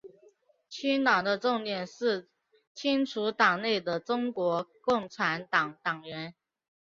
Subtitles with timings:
[0.67, 2.27] 清党的重点是
[2.73, 6.33] 清除党内的中国共产党党员。